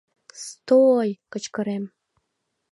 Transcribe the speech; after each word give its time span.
—Сто-ой!— 0.43 1.09
кычкырем. 1.31 1.83